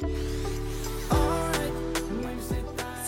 [0.00, 0.27] Yeah.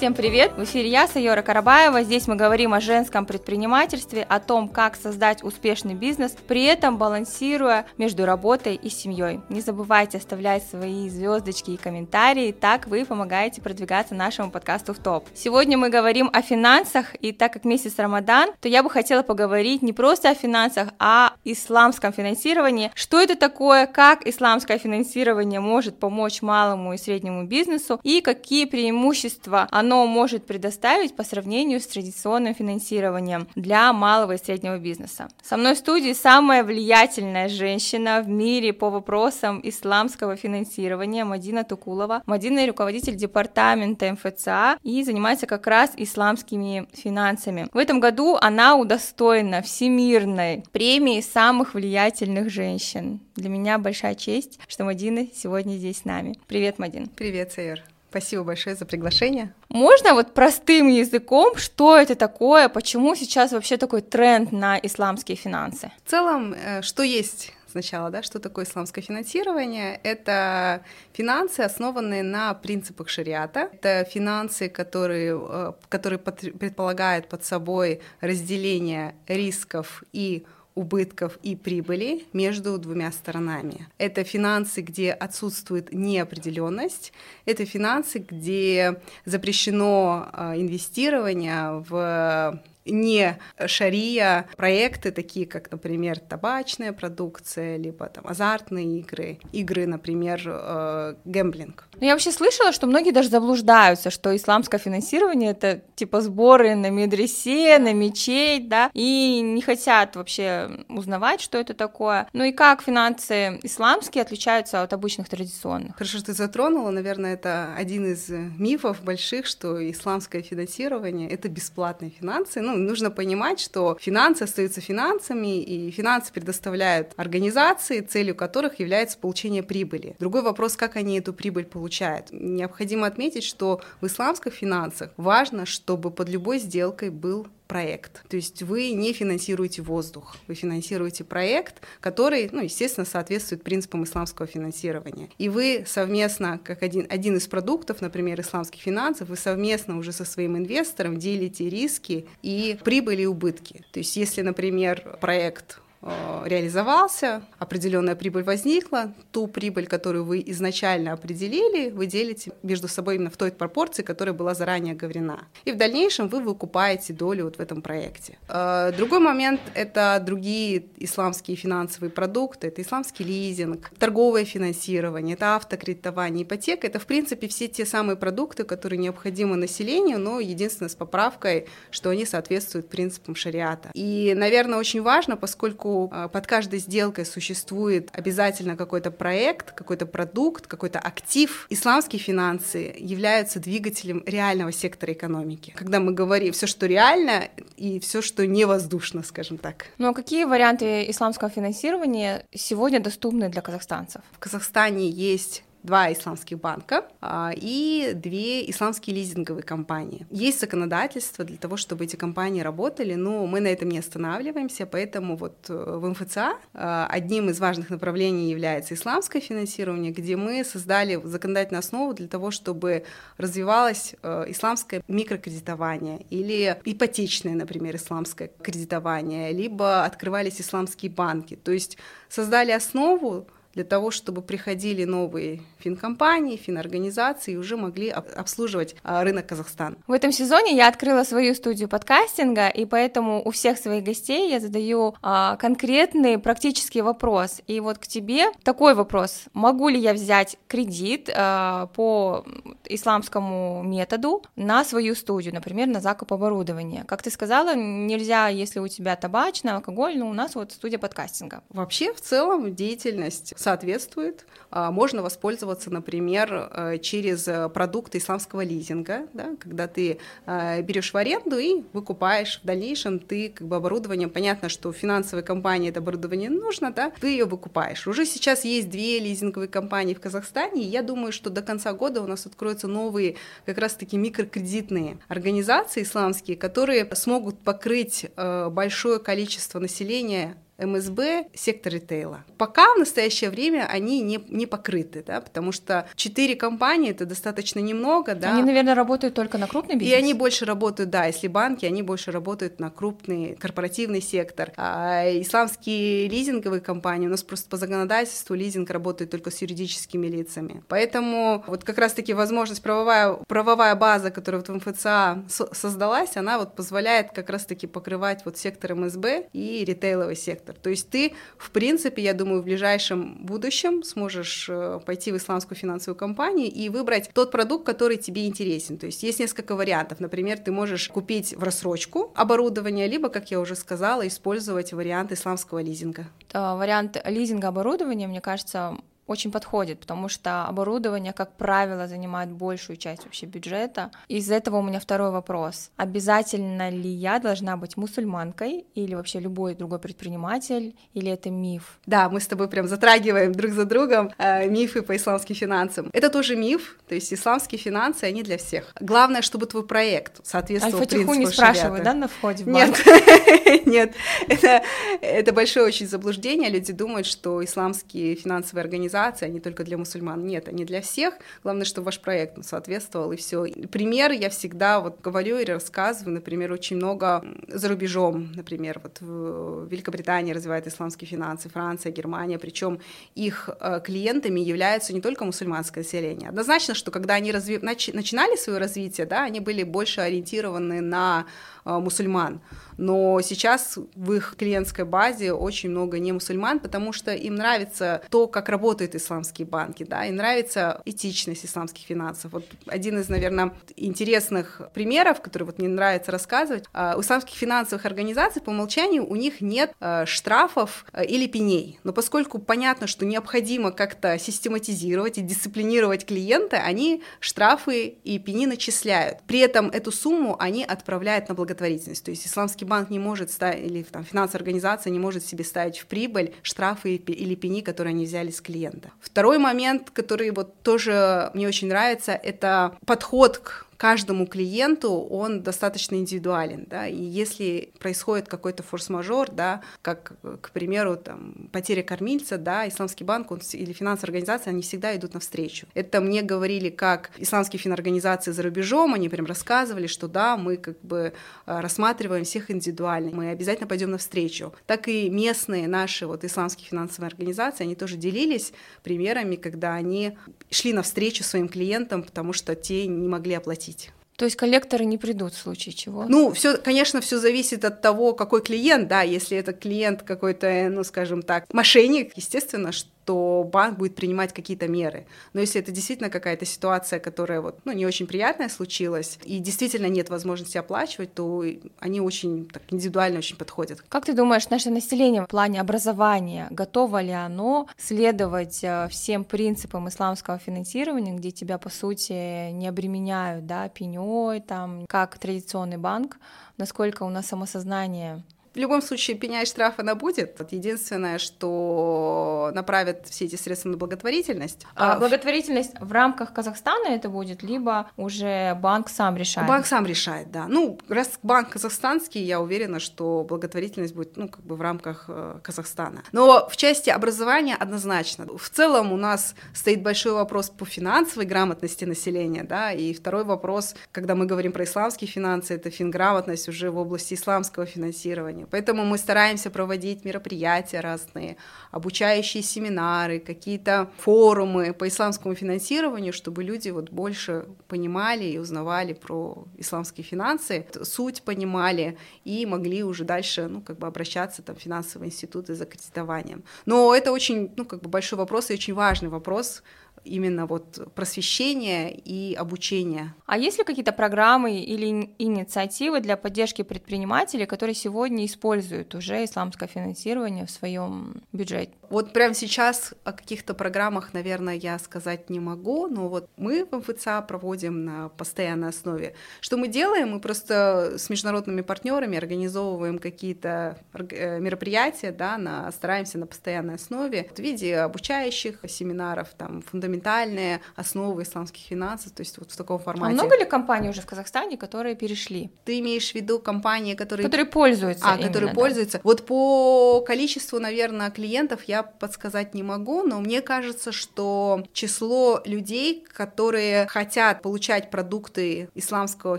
[0.01, 0.53] Всем привет!
[0.57, 2.05] В эфире я, Сайора Карабаева.
[2.05, 7.85] Здесь мы говорим о женском предпринимательстве, о том, как создать успешный бизнес, при этом балансируя
[7.99, 9.41] между работой и семьей.
[9.51, 15.29] Не забывайте оставлять свои звездочки и комментарии, так вы помогаете продвигаться нашему подкасту в топ.
[15.35, 19.83] Сегодня мы говорим о финансах, и так как месяц Рамадан, то я бы хотела поговорить
[19.83, 22.91] не просто о финансах, а о исламском финансировании.
[22.95, 29.69] Что это такое, как исламское финансирование может помочь малому и среднему бизнесу, и какие преимущества
[29.71, 35.29] оно оно может предоставить по сравнению с традиционным финансированием для малого и среднего бизнеса.
[35.43, 42.23] Со мной в студии самая влиятельная женщина в мире по вопросам исламского финансирования Мадина Тукулова.
[42.27, 47.67] Мадина руководитель департамента МФЦА и занимается как раз исламскими финансами.
[47.73, 53.19] В этом году она удостоена всемирной премии самых влиятельных женщин.
[53.35, 56.39] Для меня большая честь, что Мадина сегодня здесь с нами.
[56.47, 57.09] Привет, Мадин.
[57.09, 57.83] Привет, Сайер.
[58.11, 59.55] Спасибо большое за приглашение.
[59.69, 65.93] Можно вот простым языком, что это такое, почему сейчас вообще такой тренд на исламские финансы?
[66.05, 70.01] В целом, э, что есть сначала, да, что такое исламское финансирование?
[70.03, 73.71] Это финансы, основанные на принципах шариата.
[73.73, 80.45] Это финансы, которые, э, которые предполагают под собой разделение рисков и
[80.81, 83.87] убытков и прибыли между двумя сторонами.
[83.99, 87.13] Это финансы, где отсутствует неопределенность,
[87.45, 97.77] это финансы, где запрещено а, инвестирование в не шария проекты, такие как, например, табачная продукция,
[97.77, 101.89] либо там азартные игры, игры, например, э, гэмблинг.
[102.01, 106.91] Ну, я вообще слышала, что многие даже заблуждаются, что исламское финансирование это типа сборы на
[106.91, 112.29] медресе, на мечеть, да, и не хотят вообще узнавать, что это такое.
[112.33, 115.97] Ну и как финансы исламские отличаются от обычных традиционных?
[115.97, 122.11] Хорошо, что ты затронула, наверное, это один из мифов больших, что исламское финансирование это бесплатные
[122.11, 122.61] финансы.
[122.61, 129.63] Ну, нужно понимать, что финансы остаются финансами, и финансы предоставляют организации, целью которых является получение
[129.63, 130.17] прибыли.
[130.19, 132.29] Другой вопрос, как они эту прибыль получают.
[132.31, 138.29] Необходимо отметить, что в исламских финансах важно, чтобы под любой сделкой был проект.
[138.29, 144.49] То есть вы не финансируете воздух, вы финансируете проект, который, ну, естественно, соответствует принципам исламского
[144.49, 145.29] финансирования.
[145.39, 150.25] И вы совместно, как один, один из продуктов, например, исламских финансов, вы совместно уже со
[150.25, 153.85] своим инвестором делите риски и прибыли и убытки.
[153.93, 161.91] То есть если, например, проект реализовался, определенная прибыль возникла, ту прибыль, которую вы изначально определили,
[161.91, 165.45] вы делите между собой именно в той пропорции, которая была заранее оговорена.
[165.67, 168.39] И в дальнейшем вы выкупаете долю вот в этом проекте.
[168.49, 176.45] Э, другой момент— это другие исламские финансовые продукты, это исламский лизинг, торговое финансирование, это автокредитование,
[176.45, 176.87] ипотека.
[176.87, 182.09] Это, в принципе, все те самые продукты, которые необходимы населению, но единственное с поправкой, что
[182.11, 183.91] они соответствуют принципам шариата.
[183.93, 190.07] И, наверное, очень важно, поскольку поскольку а, под каждой сделкой существует обязательно какой-то проект, какой-то
[190.07, 195.73] продукт, какой-то актив, исламские финансы являются двигателем реального сектора экономики.
[195.77, 199.87] Когда мы говорим все, что реально, и все, что не воздушно, скажем так.
[199.99, 204.23] Ну а какие варианты исламского финансирования сегодня доступны для казахстанцев?
[204.33, 210.27] В Казахстане есть два исламских банка а, и две исламские лизинговые компании.
[210.31, 215.37] Есть законодательство для того, чтобы эти компании работали, но мы на этом не останавливаемся, поэтому
[215.37, 221.21] вот э, в МФЦА а, одним из важных направлений является исламское финансирование, где мы создали
[221.23, 223.05] законодательную основу для того, чтобы
[223.39, 231.57] развивалось э, исламское микрокредитование или ипотечное, например, исламское кредитование, либо открывались исламские банки.
[231.57, 231.97] То есть
[232.29, 233.47] создали основу
[233.81, 239.97] для того, чтобы приходили новые финкомпании, финорганизации и уже могли обслуживать а, рынок Казахстана.
[240.07, 244.61] В этом сезоне я открыла свою студию подкастинга, и поэтому у всех своих гостей я
[244.61, 247.63] задаю а, конкретный практический вопрос.
[247.67, 249.45] И вот к тебе такой вопрос.
[249.55, 252.45] Могу ли я взять кредит а, по
[252.85, 257.05] исламскому методу на свою студию, например, на закуп оборудования?
[257.09, 261.63] Как ты сказала, нельзя, если у тебя табачный, алкоголь, но у нас вот студия подкастинга.
[261.71, 264.47] Вообще, в целом, деятельность соответствует.
[264.71, 271.13] А, можно воспользоваться, например, э, через э, продукты исламского лизинга, да, когда ты э, берешь
[271.13, 274.27] в аренду и выкупаешь в дальнейшем ты как бы оборудование.
[274.27, 278.09] Понятно, что финансовой компании это оборудование нужно, да, ты ее выкупаешь.
[278.09, 282.23] Уже сейчас есть две лизинговые компании в Казахстане, и я думаю, что до конца года
[282.23, 283.37] у нас откроются новые
[283.67, 292.45] как раз-таки микрокредитные организации исламские, которые смогут покрыть большое количество населения МСБ, сектор ритейла.
[292.59, 297.81] Пока в настоящее время они не, не покрыты, да, потому что четыре компании это достаточно
[297.81, 298.53] немного, да.
[298.53, 300.13] Они, наверное, работают только на крупный бизнес.
[300.13, 304.73] И они больше работают, да, если банки, они больше работают на крупный корпоративный сектор.
[304.77, 310.83] А исламские лизинговые компании у нас просто по законодательству лизинг работает только с юридическими лицами.
[310.89, 316.75] Поэтому вот как раз-таки возможность правовая, правовая база, которая вот в МФЦА создалась, она вот
[316.75, 320.70] позволяет как раз-таки покрывать вот сектор МСБ и ритейловый сектор.
[320.79, 325.77] То есть ты, в принципе, я думаю, в ближайшем будущем сможешь э, пойти в исламскую
[325.77, 328.99] финансовую компанию и выбрать тот продукт, который тебе интересен.
[328.99, 330.21] То есть есть несколько вариантов.
[330.21, 335.81] Например, ты можешь купить в рассрочку оборудование, либо, как я уже сказала, использовать вариант исламского
[335.81, 336.27] лизинга.
[336.53, 338.97] Вариант лизинга оборудования, мне кажется,
[339.31, 344.11] очень подходит, потому что оборудование, как правило, занимает большую часть вообще бюджета.
[344.27, 345.91] Из этого у меня второй вопрос.
[345.97, 352.01] Обязательно ли я должна быть мусульманкой или вообще любой другой предприниматель, или это миф?
[352.07, 356.11] Да, мы с тобой прям затрагиваем друг за другом э, мифы по исламским финансам.
[356.13, 358.93] Это тоже миф, то есть исламские финансы, они для всех.
[359.01, 362.97] Главное, чтобы твой проект соответствовал Аль-Фатиху не спрашивают, да, на входе в банк?
[363.07, 364.15] Нет, нет,
[364.49, 364.83] это,
[365.21, 366.69] это большое очень заблуждение.
[366.69, 370.47] Люди думают, что исламские финансовые организации организации, они только для мусульман.
[370.47, 371.35] Нет, они для всех.
[371.63, 373.65] Главное, чтобы ваш проект соответствовал, и все.
[373.91, 379.87] Пример я всегда вот говорю и рассказываю, например, очень много за рубежом, например, вот в
[379.89, 382.99] Великобритании развивает исламские финансы, Франция, Германия, причем
[383.35, 386.49] их э, клиентами являются не только мусульманское население.
[386.49, 387.79] Однозначно, что когда они разви...
[387.79, 391.47] начинали свое развитие, да, они были больше ориентированы на
[391.85, 392.61] э, мусульман
[393.01, 398.47] но сейчас в их клиентской базе очень много не мусульман, потому что им нравится то,
[398.47, 398.69] как
[399.01, 402.53] работают исламские банки, да, им нравится этичность исламских финансов.
[402.53, 408.05] Вот один из, наверное, интересных примеров, который вот мне нравится рассказывать, а, у исламских финансовых
[408.07, 413.25] организаций по умолчанию у них нет а, штрафов а, или пеней, но поскольку понятно, что
[413.25, 419.39] необходимо как-то систематизировать и дисциплинировать клиента, они штрафы и пени начисляют.
[419.47, 423.91] При этом эту сумму они отправляют на благотворительность, то есть исламский банк не может ставить,
[423.91, 428.25] или там, финансовая организация не может себе ставить в прибыль штрафы или пени, которые они
[428.25, 428.90] взяли с клиента.
[429.21, 436.15] Второй момент, который вот тоже мне очень нравится, это подход к каждому клиенту он достаточно
[436.15, 440.33] индивидуален, да, и если происходит какой-то форс-мажор, да, как,
[440.63, 445.35] к примеру, там, потеря кормильца, да, исламский банк он, или финансовая организация, они всегда идут
[445.35, 445.87] навстречу.
[445.93, 450.99] Это мне говорили как исламские финорганизации за рубежом, они прям рассказывали, что да, мы как
[451.03, 451.35] бы
[451.67, 454.73] э, рассматриваем всех индивидуально, мы обязательно пойдем навстречу.
[454.87, 458.73] Так и местные наши вот исламские финансовые организации, они тоже делились
[459.03, 460.39] примерами, когда они
[460.71, 464.11] шли навстречу своим клиентам, потому что те не могли оплатить платить.
[464.37, 466.25] То есть коллекторы не придут в случае чего?
[466.27, 471.05] Ну, все, конечно, все зависит от того, какой клиент, да, если это клиент какой-то, ну,
[471.05, 475.25] скажем так, мошенник, естественно, что что банк будет принимать какие-то меры.
[475.53, 480.07] Но если это действительно какая-то ситуация, которая вот, ну, не очень приятная случилась, и действительно
[480.07, 481.65] нет возможности оплачивать, то
[482.01, 484.03] они очень так, индивидуально очень подходят.
[484.09, 490.09] Как ты думаешь, наше население в плане образования, готово ли оно следовать э, всем принципам
[490.09, 496.39] исламского финансирования, где тебя, по сути, не обременяют, да, пеней, там, как традиционный банк,
[496.79, 498.43] насколько у нас самосознание
[498.75, 500.61] в любом случае, пеня и штраф она будет.
[500.71, 504.87] Единственное, что направят все эти средства на благотворительность.
[504.95, 509.69] А, а благотворительность в рамках Казахстана это будет, либо уже банк сам решает?
[509.69, 510.67] Банк сам решает, да.
[510.69, 515.59] Ну, раз банк казахстанский, я уверена, что благотворительность будет, ну, как бы в рамках э,
[515.63, 516.23] Казахстана.
[516.33, 518.47] Но в части образования однозначно.
[518.57, 523.97] В целом у нас стоит большой вопрос по финансовой грамотности населения, да, и второй вопрос,
[524.13, 528.69] когда мы говорим про исламские финансы, это финграмотность уже в области исламского финансирования образованию.
[528.71, 531.57] Поэтому мы стараемся проводить мероприятия разные,
[531.93, 539.65] обучающие семинары, какие-то форумы по исламскому финансированию, чтобы люди вот больше понимали и узнавали про
[539.79, 545.29] исламские финансы, суть понимали и могли уже дальше, ну, как бы обращаться там в финансовые
[545.29, 546.63] институты за кредитованием.
[546.87, 549.83] Но это очень, ну, как бы большой вопрос и очень важный вопрос,
[550.25, 553.35] именно вот просвещения и обучения.
[553.47, 559.89] А есть ли какие-то программы или инициативы для поддержки предпринимателей, которые сегодня используют уже исламское
[559.89, 561.93] финансирование в своем бюджете?
[562.11, 566.97] Вот прямо сейчас о каких-то программах, наверное, я сказать не могу, но вот мы в
[566.97, 569.35] МФЦА проводим на постоянной основе.
[569.61, 570.33] Что мы делаем?
[570.33, 577.49] Мы просто с международными партнерами организовываем какие-то э, мероприятия, да, на, стараемся на постоянной основе
[577.55, 582.97] в виде обучающих семинаров, там, фундаментальных фундаментальные основы исламских финансов, то есть вот в таком
[582.97, 583.35] А формате.
[583.35, 585.71] много ли компаний уже в Казахстане, которые перешли?
[585.85, 587.45] Ты имеешь в виду компании, которые...
[587.45, 588.75] Которые пользуются А, именно, которые да.
[588.75, 589.21] пользуются.
[589.23, 596.25] Вот по количеству, наверное, клиентов я подсказать не могу, но мне кажется, что число людей,
[596.33, 599.59] которые хотят получать продукты исламского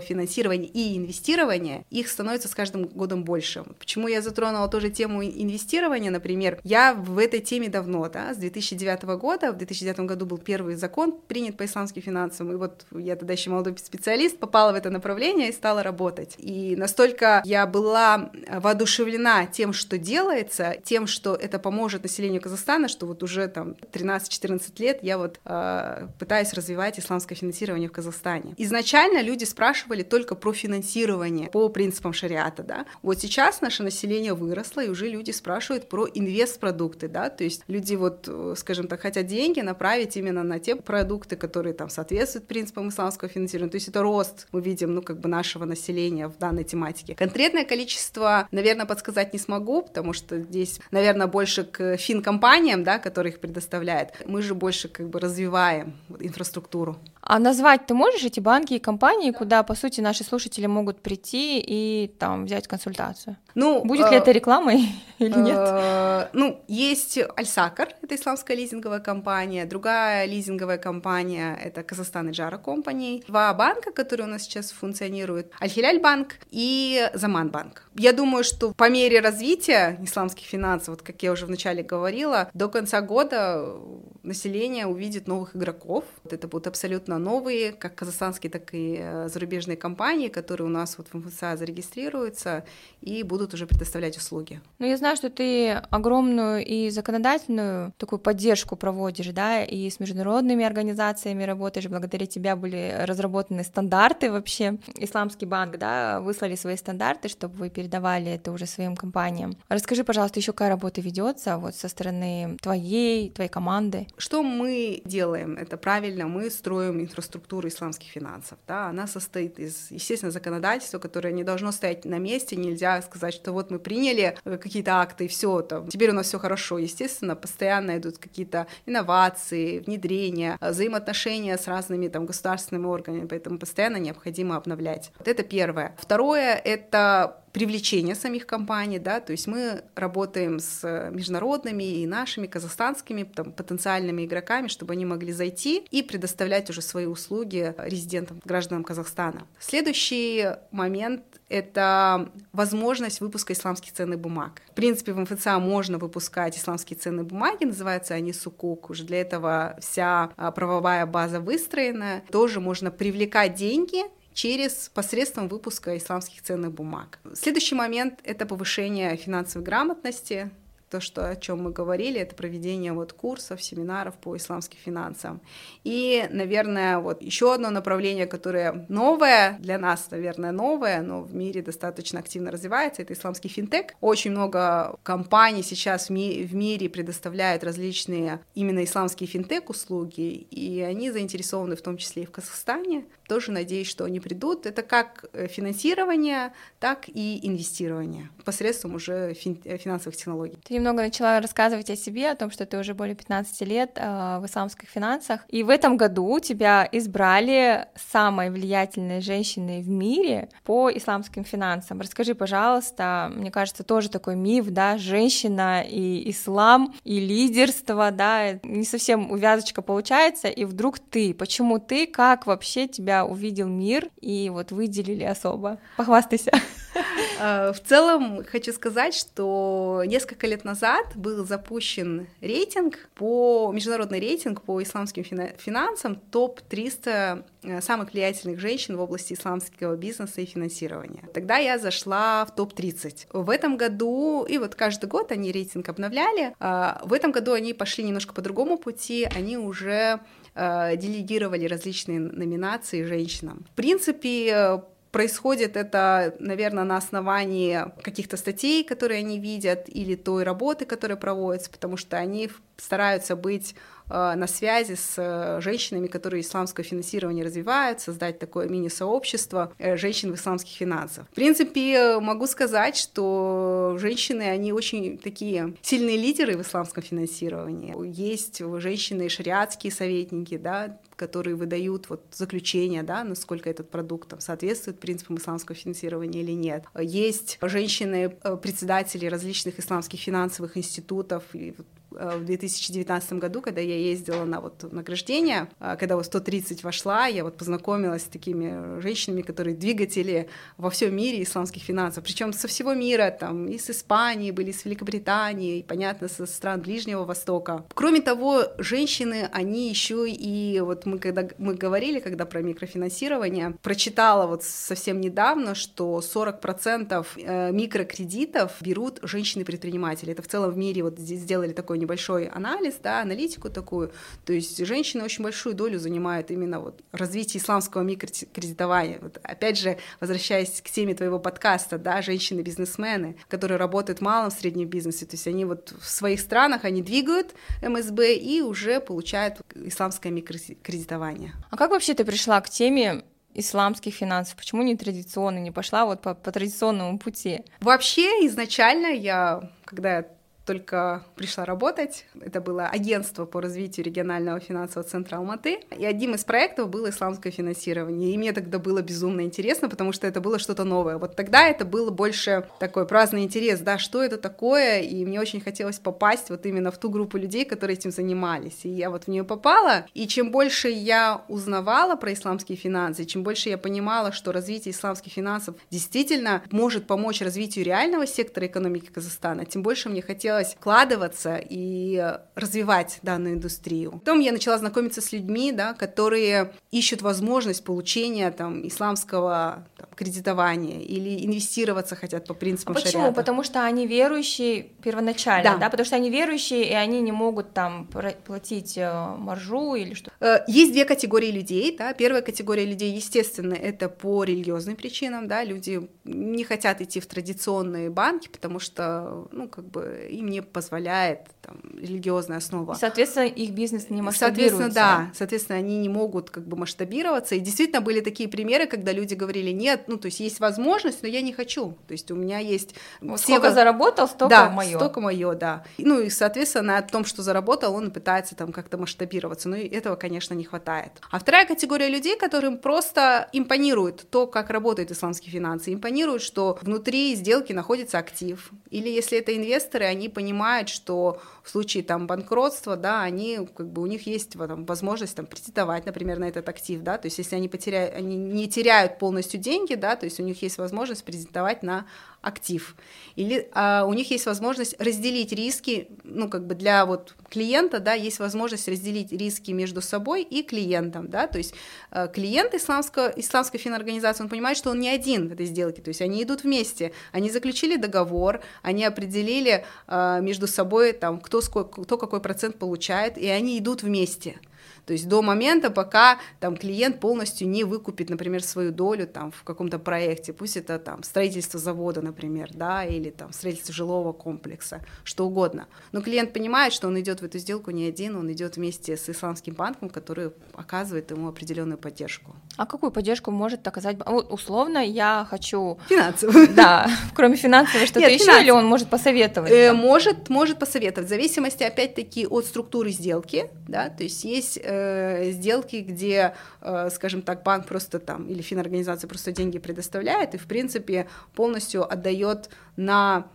[0.00, 3.64] финансирования и инвестирования, их становится с каждым годом больше.
[3.78, 9.02] Почему я затронула тоже тему инвестирования, например, я в этой теме давно, да, с 2009
[9.18, 13.32] года, в 2009 году был первый закон принят по исламским финансам, и вот я тогда
[13.32, 16.34] еще молодой специалист, попала в это направление и стала работать.
[16.38, 23.06] И настолько я была воодушевлена тем, что делается, тем, что это поможет населению Казахстана, что
[23.06, 28.54] вот уже там 13-14 лет я вот э, пытаюсь развивать исламское финансирование в Казахстане.
[28.58, 32.86] Изначально люди спрашивали только про финансирование по принципам шариата, да.
[33.02, 37.94] Вот сейчас наше население выросло, и уже люди спрашивают про инвестпродукты, да, то есть люди
[37.94, 42.88] вот, э, скажем так, хотят деньги направить именно на те продукты, которые там соответствуют принципам
[42.88, 46.64] исламского финансирования, то есть это рост, мы видим, ну, как бы нашего населения в данной
[46.64, 47.14] тематике.
[47.14, 53.34] Конкретное количество, наверное, подсказать не смогу, потому что здесь, наверное, больше к финкомпаниям, да, которые
[53.34, 54.10] их предоставляют.
[54.24, 56.96] Мы же больше как бы развиваем инфраструктуру.
[57.32, 61.64] А назвать ты можешь эти банки и компании, куда, по сути, наши слушатели могут прийти
[61.66, 63.38] и там взять консультацию?
[63.54, 65.56] Ну, Будет ли э, это рекламой или нет?
[65.56, 72.60] Э, Ну, есть Альсакар, это исламская лизинговая компания, другая лизинговая компания— это Казахстан и Джара
[72.62, 77.88] Company, два банка, которые у нас сейчас функционируют, Аль-Хиляль банк и Заман банк.
[77.94, 82.68] Я думаю, что по мере развития исламских финансов, вот как я уже вначале говорила, до
[82.68, 83.78] конца года
[84.22, 86.04] население увидит новых игроков.
[86.24, 90.98] Вот это будут абсолютно новые, как казахстанские, так и э, зарубежные компании, которые у нас
[90.98, 92.64] вот в МФЦА зарегистрируются
[93.00, 94.60] и будут уже предоставлять услуги.
[94.78, 100.64] Ну, я знаю, что ты огромную и законодательную такую поддержку проводишь, да, и с международными
[100.64, 101.88] организациями работаешь.
[101.88, 104.78] Благодаря тебе были разработаны стандарты вообще.
[104.96, 109.56] Исламский банк, да, выслали свои стандарты, чтобы вы передавали это уже своим компаниям.
[109.68, 114.06] Расскажи, пожалуйста, еще какая работа ведется вот со стороны твоей, твоей команды?
[114.16, 115.56] Что мы делаем?
[115.56, 118.58] Это правильно, мы строим инфраструктуру исламских финансов.
[118.66, 118.88] Да?
[118.88, 123.70] Она состоит из, естественно, законодательства, которое не должно стоять на месте, нельзя сказать, что вот
[123.70, 126.78] мы приняли какие-то акты, и все, там, теперь у нас все хорошо.
[126.78, 134.56] Естественно, постоянно идут какие-то инновации, внедрения, взаимоотношения с разными там, государственными органами, поэтому постоянно необходимо
[134.56, 135.12] обновлять.
[135.18, 135.94] Вот это первое.
[135.98, 143.24] Второе— это привлечение самих компаний, да, то есть мы работаем с международными и нашими казахстанскими
[143.24, 149.46] там, потенциальными игроками, чтобы они могли зайти и предоставлять уже свои услуги резидентам, гражданам Казахстана.
[149.60, 154.62] Следующий момент— это возможность выпуска исламских ценных бумаг.
[154.70, 158.88] В принципе, в МФЦА можно выпускать исламские ценные бумаги, называются они сукук.
[158.88, 162.22] Уже для этого вся а, правовая база выстроена.
[162.30, 164.04] Тоже можно привлекать деньги
[164.34, 167.18] через посредством выпуска исламских ценных бумаг.
[167.34, 170.50] Следующий момент— это повышение финансовой грамотности,
[170.92, 175.40] то, что, о чем мы говорили, это проведение вот курсов, семинаров по исламским финансам.
[175.84, 181.62] И, наверное, вот еще одно направление, которое новое, для нас, наверное, новое, но в мире
[181.62, 183.86] достаточно активно развивается, это исламский финтех.
[184.02, 191.10] Очень много компаний сейчас в, ми- в мире предоставляют различные именно исламские финтех-услуги, и они
[191.10, 193.06] заинтересованы в том числе и в Казахстане.
[193.28, 194.66] Тоже надеюсь, что они придут.
[194.66, 200.58] Это как финансирование, так и инвестирование посредством уже фин- финансовых технологий.
[200.64, 204.38] Ты немного начала рассказывать о себе, о том, что ты уже более 15 лет э,
[204.40, 205.42] в исламских финансах.
[205.48, 212.00] И в этом году тебя избрали самой влиятельной женщиной в мире по исламским финансам.
[212.00, 218.84] Расскажи, пожалуйста, мне кажется, тоже такой миф, да, женщина и ислам, и лидерство, да, не
[218.84, 224.72] совсем увязочка получается, и вдруг ты, почему ты, как вообще тебя увидел мир и вот
[224.72, 225.78] выделили особо?
[225.96, 226.50] Похвастайся.
[226.94, 234.82] В целом хочу сказать, что несколько лет назад был запущен рейтинг по международный рейтинг по
[234.82, 237.44] исламским финансам топ 300
[237.80, 241.24] самых влиятельных женщин в области исламского бизнеса и финансирования.
[241.32, 243.28] Тогда я зашла в топ 30.
[243.32, 246.54] В этом году и вот каждый год они рейтинг обновляли.
[246.58, 249.28] В этом году они пошли немножко по другому пути.
[249.34, 250.20] Они уже
[250.54, 253.64] делегировали различные номинации женщинам.
[253.72, 254.82] В принципе,
[255.12, 261.70] Происходит это, наверное, на основании каких-то статей, которые они видят, или той работы, которая проводится,
[261.70, 263.74] потому что они стараются быть
[264.12, 270.32] Э, на связи с э, женщинами, которые исламское финансирование развивают, создать такое мини-сообщество э, женщин
[270.32, 271.26] в исламских финансах.
[271.30, 277.94] В принципе, могу сказать, что женщины, они очень такие сильные лидеры в исламском финансировании.
[278.06, 284.98] Есть женщины шариатские советники, да, которые выдают вот заключение, да, насколько этот продукт там, соответствует
[284.98, 286.84] принципам исламского финансирования или нет.
[287.00, 294.44] Есть женщины, председатели различных исламских финансовых институтов, и Э, в 2019 году, когда я ездила
[294.44, 299.76] на вот награждение, э, когда вот 130 вошла, я вот познакомилась с такими женщинами, которые
[299.76, 304.70] двигатели во всем мире исламских финансов, причем со всего мира, там и с Испании были,
[304.70, 307.84] и с Великобритании, и, понятно, со стран Ближнего Востока.
[307.94, 314.46] Кроме того, женщины, они еще и вот мы когда мы говорили, когда про микрофинансирование, прочитала
[314.46, 320.32] вот совсем недавно, что 40% э, микрокредитов берут женщины-предприниматели.
[320.32, 324.12] Это в целом в мире вот здесь сделали такой небольшой анализ, да, аналитику такую.
[324.44, 329.18] То есть женщины очень большую долю занимают именно вот развитие исламского микрокредитования.
[329.20, 334.88] Вот, опять же, возвращаясь к теме твоего подкаста, да, женщины-бизнесмены, которые работают в малом среднем
[334.88, 340.32] бизнесе, то есть они вот в своих странах, они двигают МСБ и уже получают исламское
[340.32, 341.52] микрокредитование.
[341.70, 344.56] А как вообще ты пришла к теме исламских финансов?
[344.56, 347.62] Почему не традиционно, не пошла вот по, по традиционному пути?
[347.80, 350.26] Вообще, изначально я, когда я
[350.64, 352.26] только пришла работать.
[352.40, 355.80] Это было агентство по развитию регионального финансового центра Алматы.
[355.96, 358.32] И одним из проектов было исламское финансирование.
[358.32, 361.18] И мне тогда было безумно интересно, потому что это было что-то новое.
[361.18, 365.60] Вот тогда это было больше такой праздный интерес, да, что это такое, и мне очень
[365.60, 368.84] хотелось попасть вот именно в ту группу людей, которые этим занимались.
[368.84, 373.42] И я вот в нее попала, и чем больше я узнавала про исламские финансы, чем
[373.42, 379.64] больше я понимала, что развитие исламских финансов действительно может помочь развитию реального сектора экономики Казахстана,
[379.64, 384.12] тем больше мне хотелось хотелось вкладываться и развивать данную индустрию.
[384.12, 391.00] Потом я начала знакомиться с людьми, да, которые ищут возможность получения там, исламского там, кредитования
[391.00, 393.12] или инвестироваться хотят по принципам а почему?
[393.12, 393.34] шариата.
[393.34, 395.76] Потому что они верующие первоначально, да.
[395.78, 398.08] да, потому что они верующие, и они не могут там
[398.44, 400.30] платить э, маржу или что.
[400.40, 402.12] Э, есть две категории людей, да.
[402.12, 408.10] Первая категория людей, естественно, это по религиозным причинам, да, люди не хотят идти в традиционные
[408.10, 412.94] банки, потому что, ну, как бы им не позволяет там, религиозная основа.
[412.94, 414.78] И, соответственно, их бизнес не масштабируется.
[414.78, 417.54] Соответственно, да, соответственно, они не могут как бы масштабироваться.
[417.54, 421.28] И действительно были такие примеры, когда люди говорили, нет, ну, то есть есть возможность, но
[421.28, 421.96] я не хочу.
[422.06, 422.94] То есть у меня есть...
[423.20, 424.96] Вот все сколько заработал, столько да, мое.
[424.96, 425.84] столько мое, да.
[425.98, 429.68] Ну и, соответственно, о том, что заработал, он пытается там как-то масштабироваться.
[429.68, 431.12] Но этого, конечно, не хватает.
[431.30, 437.34] А вторая категория людей, которым просто импонирует то, как работают исламские финансы, импонирует, что внутри
[437.36, 438.70] сделки находится актив.
[438.90, 444.02] Или если это инвесторы, они понимают, что в случае там банкротства, да, они как бы
[444.02, 447.56] у них есть там, возможность там претендовать, например, на этот актив, да, то есть если
[447.56, 451.82] они потеряют, они не теряют полностью деньги, да, то есть у них есть возможность претендовать
[451.82, 452.06] на
[452.42, 452.96] актив.
[453.36, 458.14] Или а, у них есть возможность разделить риски, ну, как бы для вот клиента, да,
[458.14, 461.74] есть возможность разделить риски между собой и клиентом, да, то есть
[462.10, 466.08] а, клиент исламского, исламской финорганизации, он понимает, что он не один в этой сделке, то
[466.08, 472.02] есть они идут вместе, они заключили договор, они определили а, между собой, там, кто, сколько,
[472.02, 474.58] кто какой процент получает, и они идут вместе.
[475.06, 479.64] То есть до момента, пока там клиент полностью не выкупит, например, свою долю там в
[479.64, 485.46] каком-то проекте, пусть это там строительство завода, например, да, или там строительство жилого комплекса, что
[485.46, 485.86] угодно.
[486.12, 489.28] Но клиент понимает, что он идет в эту сделку не один, он идет вместе с
[489.28, 492.54] исламским банком, который оказывает ему определенную поддержку.
[492.76, 494.16] А какую поддержку может оказать?
[494.24, 496.68] Вот условно я хочу финансовую.
[496.72, 499.70] Да, кроме финансовой что-то еще, или он может посоветовать?
[499.70, 505.50] Э, может, может посоветовать, в зависимости опять-таки от структуры сделки, да, то есть есть э,
[505.52, 510.66] сделки, где, э, скажем так, банк просто там или финорганизация просто деньги предоставляет и, в
[510.66, 513.46] принципе, полностью отдает на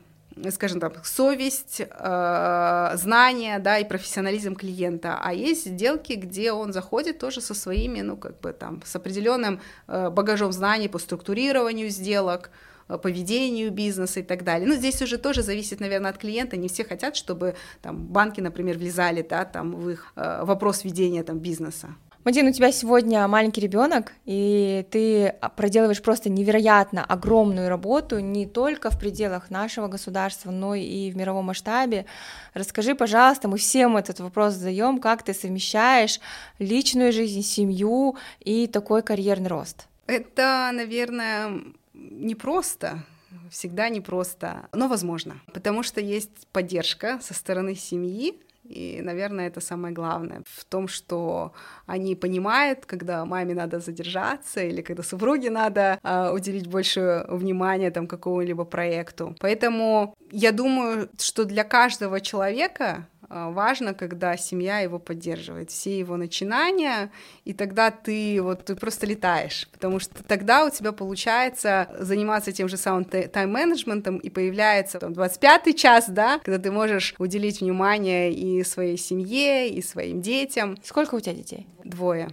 [0.52, 5.20] скажем так, совесть, э, знания, да, и профессионализм клиента.
[5.22, 9.60] А есть сделки, где он заходит тоже со своими, ну, как бы там, с определенным
[9.88, 12.52] э, багажом знаний по структурированию сделок,
[12.88, 14.68] поведению бизнеса и так далее.
[14.68, 16.58] Ну, здесь уже тоже зависит, наверное, от клиента.
[16.58, 21.24] Не все хотят, чтобы там банки, например, влезали, да, там в их э, вопрос ведения
[21.24, 21.90] там бизнеса.
[22.28, 28.90] Мадин, у тебя сегодня маленький ребенок, и ты проделываешь просто невероятно огромную работу не только
[28.90, 32.06] в пределах нашего государства, но и в мировом масштабе.
[32.54, 36.20] Расскажи, пожалуйста, мы всем этот вопрос задаем, как ты совмещаешь
[36.60, 39.88] личную жизнь, семью и такой карьерный рост?
[40.06, 41.62] Это, наверное,
[42.12, 43.04] непросто
[43.50, 48.34] всегда непросто, но возможно, потому что есть поддержка со стороны семьи,
[48.70, 51.52] И, наверное, это самое главное в том, что
[51.86, 58.08] они понимают, когда маме надо задержаться или когда супруге надо э, уделить больше внимания там
[58.08, 59.36] какому-либо проекту.
[59.40, 67.12] Поэтому я думаю, что для каждого человека важно, когда семья его поддерживает, все его начинания,
[67.46, 72.70] и тогда ты вот ты просто летаешь, потому что тогда у тебя получается заниматься тем
[72.70, 78.64] же самым тайм-менеджментом, и появляется там 25-й час, да, когда ты можешь уделить внимание и
[78.64, 80.78] своей семье, и своим детям.
[80.84, 81.68] Сколько у тебя детей?
[81.84, 82.30] Двое.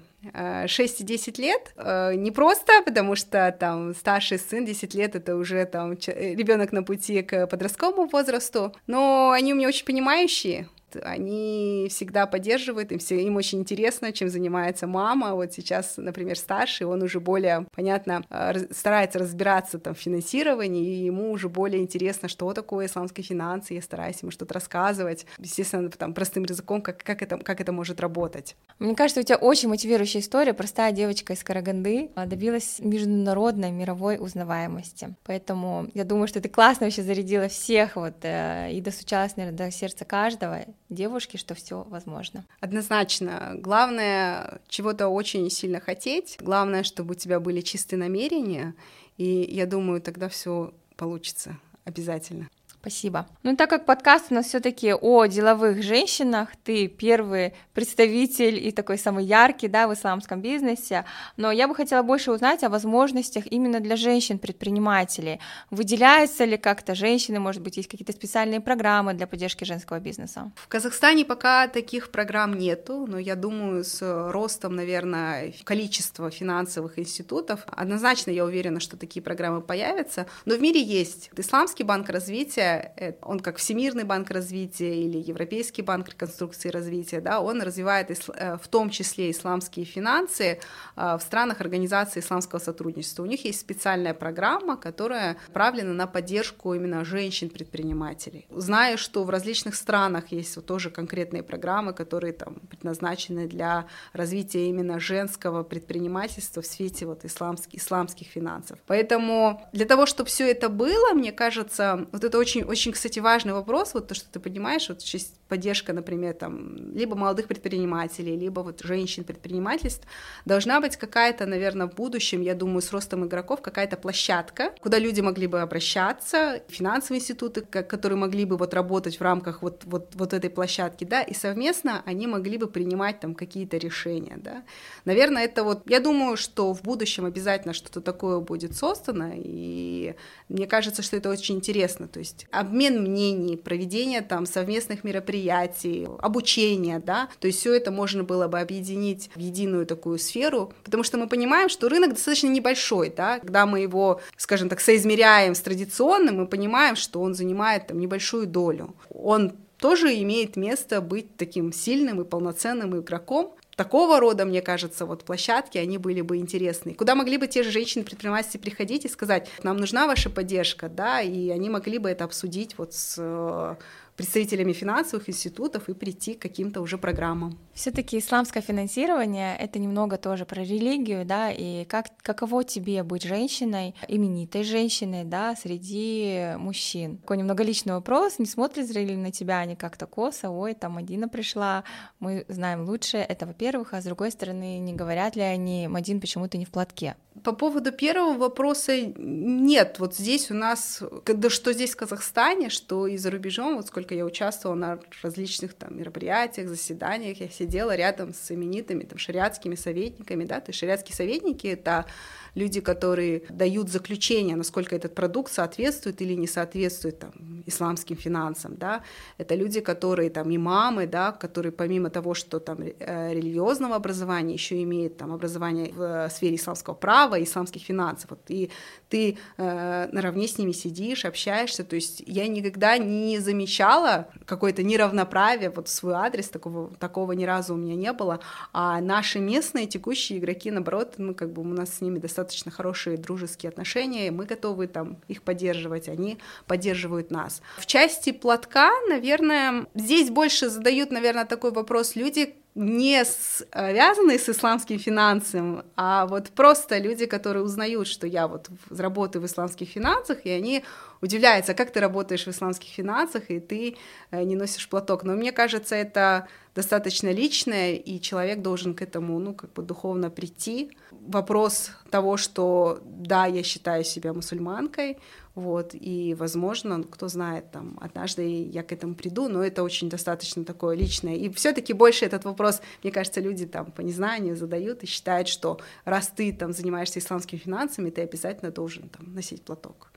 [0.67, 1.73] 6 и 10 лет.
[1.77, 6.83] Э, не просто, потому что там старший сын 10 лет это уже там ребенок на
[6.83, 10.69] пути к подростковому возрасту, но они у меня очень понимающие,
[11.03, 15.35] они всегда поддерживают, им, все, им очень интересно, чем занимается мама.
[15.35, 21.05] Вот сейчас, например, старший, он уже более, понятно, э, старается разбираться там в финансировании, и
[21.05, 26.15] ему уже более интересно, что такое исламские финансы, я стараюсь ему что-то рассказывать, естественно, там,
[26.15, 28.57] простым языком, как, как, это, как это может работать.
[28.79, 29.69] Мне кажется, у тебя очень
[30.15, 30.55] мотивирующая история.
[30.55, 35.15] Простая девочка из Караганды а, добилась международной мировой узнаваемости.
[35.25, 39.71] Поэтому я думаю, что ты классно вообще зарядила всех вот э, и достучалась, наверное, до
[39.71, 42.45] сердца каждого девушки, что все возможно.
[42.61, 43.55] Однозначно.
[43.55, 46.37] Главное чего-то очень сильно хотеть.
[46.41, 48.75] Главное, чтобы у тебя были чистые намерения.
[49.17, 52.49] И я думаю, тогда все получится обязательно.
[52.85, 53.27] Спасибо.
[53.43, 58.99] Ну, так как подкаст у нас все-таки о деловых женщинах, ты первый представитель и такой
[58.99, 61.07] самый яркий, да, в исламском бизнесе,
[61.39, 65.41] но я бы хотела больше узнать о возможностях именно для женщин-предпринимателей.
[65.71, 70.53] Выделяются ли как-то женщины, может быть, есть какие-то специальные программы для поддержки женского бизнеса?
[70.55, 77.61] В Казахстане пока таких программ нету, но я думаю, с ростом, наверное, количества финансовых институтов,
[77.67, 83.13] однозначно я уверена, что такие программы появятся, но в мире есть Исламский банк развития, Э,
[83.23, 88.57] он как Всемирный банк развития или Европейский банк реконструкции и развития, да, он развивает э,
[88.63, 90.59] в том числе исламские финансы
[90.97, 93.23] э, в странах Организации исламского сотрудничества.
[93.23, 98.47] У них есть специальная программа, которая направлена на поддержку именно женщин-предпринимателей.
[98.51, 104.69] Знаю, что в различных странах есть вот тоже конкретные программы, которые там предназначены для развития
[104.69, 108.79] именно женского предпринимательства в свете вот исламских, исламских финансов.
[108.87, 113.53] Поэтому для того, чтобы все это было, мне кажется, вот это очень очень, кстати, важный
[113.53, 115.03] вопрос, вот то, что ты понимаешь, вот
[115.49, 120.07] поддержка, например, там, либо молодых предпринимателей, либо вот женщин-предпринимательств,
[120.45, 125.21] должна быть какая-то, наверное, в будущем, я думаю, с ростом игроков, какая-то площадка, куда люди
[125.21, 130.33] могли бы обращаться, финансовые институты, которые могли бы вот работать в рамках вот, вот, вот
[130.33, 134.65] этой площадки, да, и совместно они могли бы принимать там какие-то решения, да.
[135.05, 140.15] Наверное, это вот, я думаю, что в будущем обязательно что-то такое будет создано, и
[140.49, 146.99] мне кажется, что это очень интересно, то есть обмен мнений, проведение там совместных мероприятий, обучение,
[146.99, 151.19] да, то есть все это можно было бы объединить в единую такую сферу, потому что
[151.19, 156.37] мы понимаем, что рынок достаточно небольшой, да, когда мы его, скажем так, соизмеряем с традиционным,
[156.37, 158.95] мы понимаем, что он занимает там небольшую долю.
[159.11, 165.25] Он тоже имеет место быть таким сильным и полноценным игроком, такого рода, мне кажется, вот
[165.25, 166.95] площадки, они были бы интересны.
[166.95, 171.51] Куда могли бы те же женщины-предприниматели приходить и сказать, нам нужна ваша поддержка, да, и
[171.51, 173.75] они могли бы это обсудить вот с э,
[174.17, 177.59] представителями финансовых институтов и прийти к каким-то уже программам.
[177.73, 183.95] Все-таки исламское финансирование это немного тоже про религию, да, и как каково тебе быть женщиной,
[184.09, 187.19] именитой женщиной, да, среди мужчин.
[187.19, 191.29] Такой немного личный вопрос: не смотрят ли на тебя они как-то косо, ой, там Мадина
[191.29, 191.85] пришла,
[192.21, 193.19] мы знаем лучше.
[193.19, 196.71] Это во-первых, а с другой стороны, не говорят ли они, Мадин, почему ты не в
[196.71, 197.17] платке?
[197.43, 203.09] По поводу первого вопроса нет, вот здесь у нас, да что здесь в Казахстане, что
[203.09, 208.35] и за рубежом, вот сколько я участвовала на различных там мероприятиях, заседаниях, я сидела рядом
[208.35, 212.07] с именитыми там шариатскими советниками, да, то есть шариатские советники— это
[212.55, 217.33] люди, которые дают заключение, насколько этот продукт соответствует или не соответствует там,
[217.67, 219.03] исламским финансам, да,
[219.39, 224.83] это люди, которые там имамы, да, которые помимо того, что там э, религиозного образования, еще
[224.83, 228.71] имеют там образование в сфере исламского права, исламских финансов, вот, и
[229.09, 235.71] ты э, наравне с ними сидишь, общаешься, то есть я никогда не замечала какое-то неравноправие.
[235.71, 238.41] Вот в свой адрес, такого, такого ни разу у меня не было,
[238.73, 243.17] а наши местные текущие игроки, наоборот, ну, как бы у нас с ними достаточно хорошие
[243.17, 247.63] дружеские отношения, мы готовы там их поддерживать, они поддерживают нас.
[247.79, 254.99] В части платка, наверное, здесь больше задают, наверное, такой вопрос люди, не связанные с исламским
[254.99, 260.51] финансом, а вот просто люди, которые узнают, что я вот работаю в исламских финансах, и
[260.51, 260.85] они
[261.21, 263.97] удивляются, как ты работаешь в исламских финансах, и ты
[264.33, 265.23] э, не носишь платок.
[265.23, 270.29] Но мне кажется, это достаточно личное, и человек должен к этому, ну, как бы духовно
[270.29, 270.91] прийти.
[271.13, 275.19] Вопрос того, что да, я считаю себя мусульманкой,
[275.55, 280.65] вот, и, возможно, кто знает, там, однажды я к этому приду, но это очень достаточно
[280.65, 281.37] такое личное.
[281.37, 285.47] И все таки больше этот вопрос, мне кажется, люди там по незнанию задают и считают,
[285.47, 290.11] что раз ты там занимаешься исламскими финансами, ты обязательно должен там носить платок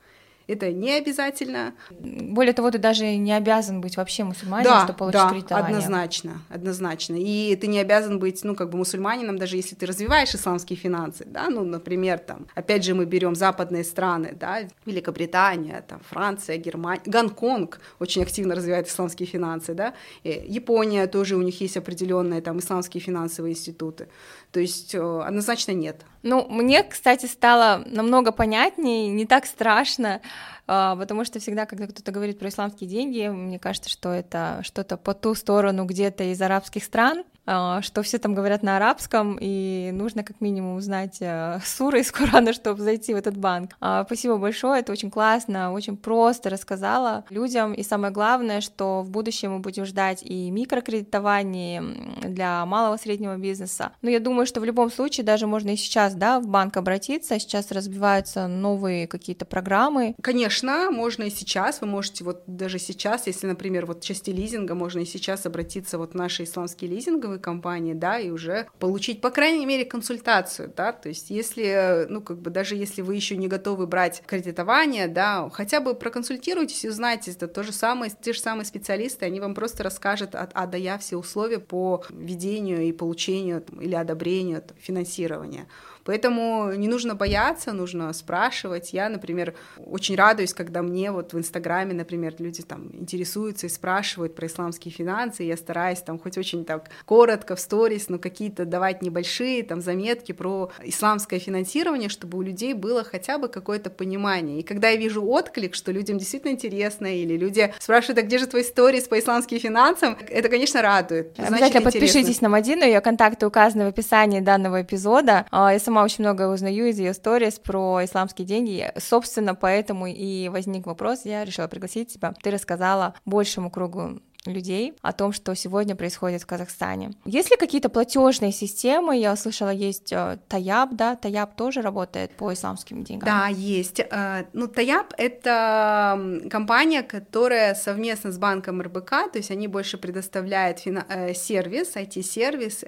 [0.48, 1.74] это не обязательно.
[2.00, 5.78] Более того, ты даже не обязан быть вообще мусульманином, да, чтобы получить да, кредитование.
[5.78, 7.16] однозначно, однозначно.
[7.18, 11.26] И ты не обязан быть, ну, как бы мусульманином, даже если ты развиваешь исламские финансы,
[11.26, 17.02] да, ну, например, там, опять же, мы берем западные страны, да, Великобритания, там, Франция, Германия,
[17.06, 22.60] Гонконг очень активно развивает исламские финансы, да, и Япония тоже, у них есть определенные там
[22.60, 24.08] исламские финансовые институты.
[24.52, 26.06] То есть э, однозначно нет.
[26.24, 30.22] Ну, мне, кстати, стало намного понятнее, не так страшно,
[30.65, 35.13] потому что всегда, когда кто-то говорит про исламские деньги, мне кажется, что это что-то по
[35.13, 40.24] ту сторону где-то из арабских стран, а, что все там говорят на арабском, и нужно
[40.24, 43.72] как минимум узнать э, суры из Корана, чтобы зайти в этот банк.
[43.80, 49.10] А, спасибо большое, это очень классно, очень просто рассказала людям, и самое главное, что в
[49.10, 51.84] будущем мы будем ждать и микрокредитование
[52.24, 53.92] для малого среднего бизнеса.
[54.02, 57.40] Но я думаю, что в любом случае даже можно и сейчас, да, в банк обратиться,
[57.40, 60.16] сейчас разбиваются новые какие-то программы.
[60.22, 65.00] Конечно, можно и сейчас, вы можете вот даже сейчас, если, например, вот части лизинга, можно
[65.00, 69.30] и сейчас обратиться вот в наши исламские лизинговые страховой компании, да, и уже получить, по
[69.30, 73.47] крайней мере, консультацию, да, то есть если, ну, как бы даже если вы еще не
[73.47, 78.39] готовы брать кредитование, да, хотя бы проконсультируйтесь и узнайте, это то же самое, те же
[78.39, 82.91] самые специалисты, они вам просто расскажут от А до Я все условия по ведению и
[82.91, 85.67] получению или одобрению финансирования.
[86.08, 88.93] Поэтому не нужно бояться, нужно спрашивать.
[88.93, 94.34] Я, например, очень радуюсь, когда мне вот в Инстаграме, например, люди там интересуются и спрашивают
[94.34, 99.02] про исламские финансы, я стараюсь там хоть очень так коротко в сторис, но какие-то давать
[99.02, 104.62] небольшие там заметки про исламское финансирование, чтобы у людей было хотя бы какое-то понимание.
[104.62, 108.48] И когда я вижу отклик, что людям действительно интересно, или люди спрашивают, а где же
[108.48, 111.34] твой сторис по исламским финансам, это, конечно, радует.
[111.36, 115.46] Значит, Обязательно подпишитесь на Мадину, ее контакты указаны в описании данного эпизода.
[115.52, 118.92] А, я сама сама очень много узнаю из ее сторис про исламские деньги.
[118.98, 122.34] Собственно, поэтому и возник вопрос, я решила пригласить тебя.
[122.44, 127.12] Ты рассказала большему кругу людей о том, что сегодня происходит в Казахстане.
[127.26, 129.18] Есть ли какие-то платежные системы?
[129.18, 131.16] Я услышала, есть э, Таяб, да?
[131.16, 133.28] Таяб тоже работает по исламским деньгам?
[133.28, 134.00] Да, есть.
[134.00, 140.80] Э, ну, Таяб— это компания, которая совместно с банком РБК, то есть они больше предоставляют
[140.86, 142.84] э, сервис, IT-сервис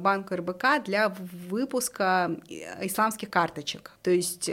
[0.00, 1.12] банку РБК для
[1.48, 2.30] выпуска
[2.80, 3.92] исламских карточек.
[4.02, 4.50] То есть,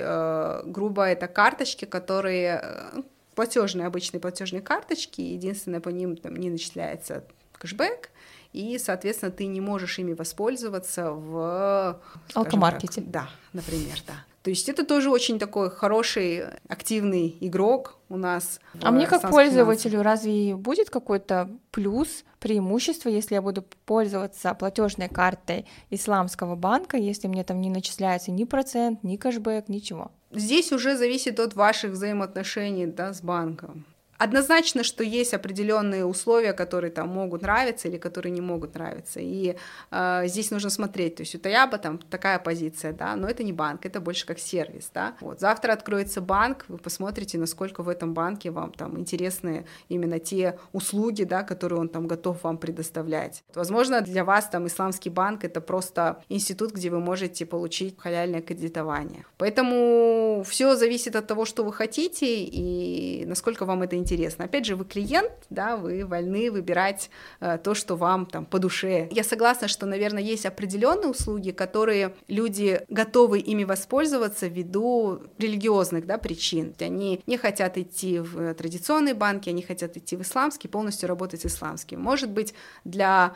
[0.66, 3.04] грубо, это карточки, которые
[3.36, 8.10] платежные, обычные платежные карточки, единственное, по ним там не начисляется кэшбэк,
[8.52, 12.00] и, соответственно, ты не можешь ими воспользоваться в...
[12.34, 13.02] Алкомаркете.
[13.02, 14.14] Так, да, например, да.
[14.44, 18.60] То есть это тоже очень такой хороший, активный игрок у нас.
[18.82, 20.06] А мне как пользователю финансах.
[20.06, 27.46] разве будет какой-то плюс, преимущество, если я буду пользоваться платежной картой исламского банка, если мне
[27.46, 30.12] там не начисляется ни процент, ни кэшбэк, ничего?
[30.34, 33.86] Здесь уже зависит от ваших взаимоотношений да, с банком.
[34.24, 39.20] Однозначно, что есть определенные условия, которые там могут нравиться или которые не могут нравиться.
[39.20, 39.58] И
[39.92, 41.16] э, здесь нужно смотреть.
[41.16, 44.40] То есть у Таяба там такая позиция, да, но это не банк, это больше как
[44.40, 45.18] сервис, да.
[45.20, 50.58] Вот завтра откроется банк, вы посмотрите, насколько в этом банке вам там интересны именно те
[50.72, 53.44] услуги, да, которые он там готов вам предоставлять.
[53.54, 59.26] Возможно, для вас там исламский банк это просто институт, где вы можете получить халяльное кредитование.
[59.38, 64.46] Поэтому все зависит от того, что вы хотите и насколько вам это интересно интересно.
[64.46, 69.08] Опять же, вы клиент, да, вы вольны выбирать э, то, что вам там по душе.
[69.12, 76.18] Я согласна, что, наверное, есть определенные услуги, которые люди готовы ими воспользоваться ввиду религиозных да,
[76.18, 76.76] причин.
[76.80, 82.00] Они не хотят идти в традиционные банки, они хотят идти в исламский, полностью работать исламским.
[82.00, 83.34] Может быть, для Э,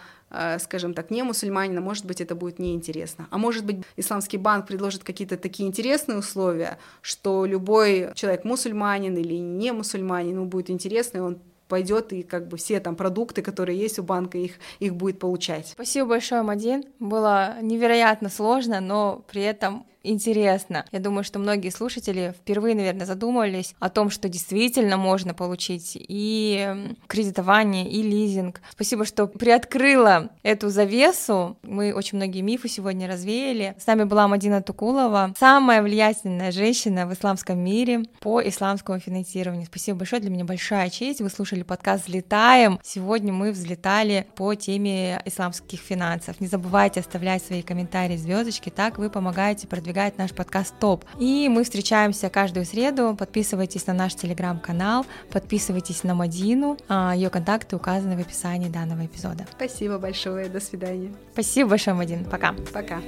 [0.59, 3.27] скажем так, не мусульманина, может быть, это будет неинтересно.
[3.31, 9.35] А может быть, исламский банк предложит какие-то такие интересные условия, что любой человек, мусульманин или
[9.35, 13.79] не мусульманин, ему будет интересно, и он пойдет и как бы все там продукты, которые
[13.79, 15.67] есть у банка, их, их будет получать.
[15.67, 16.85] Спасибо большое, Мадин.
[16.99, 20.85] Было невероятно сложно, но при этом интересно.
[20.91, 26.95] Я думаю, что многие слушатели впервые, наверное, задумывались о том, что действительно можно получить и
[27.07, 28.61] кредитование, и лизинг.
[28.71, 31.57] Спасибо, что приоткрыла эту завесу.
[31.63, 33.75] Мы очень многие мифы сегодня развеяли.
[33.79, 39.65] С нами была Мадина Тукулова, самая влиятельная женщина в исламском мире по исламскому финансированию.
[39.65, 41.21] Спасибо большое, для меня большая честь.
[41.21, 42.79] Вы слушали подкаст «Взлетаем».
[42.83, 46.39] Сегодня мы взлетали по теме исламских финансов.
[46.39, 49.86] Не забывайте оставлять свои комментарии, звездочки, так вы помогаете продвигать
[50.17, 51.05] наш подкаст ТОП.
[51.19, 53.15] И мы встречаемся каждую среду.
[53.17, 56.77] Подписывайтесь на наш телеграм-канал, подписывайтесь на Мадину.
[56.87, 59.45] А, Ее контакты указаны в описании данного эпизода.
[59.51, 61.13] Спасибо большое, до свидания.
[61.33, 62.25] Спасибо большое, Мадин.
[62.25, 62.53] Пока.
[62.73, 63.01] Пока.